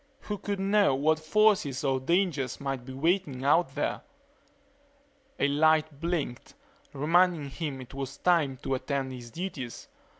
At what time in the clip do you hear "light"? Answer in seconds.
5.47-5.99